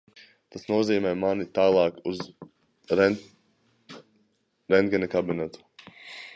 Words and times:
Tas 0.53 0.63
nozīmē 0.69 1.11
mani 1.23 1.45
tālāk 1.57 1.99
uz 2.13 2.23
rentgena 3.01 5.11
kabinetu. 5.17 5.67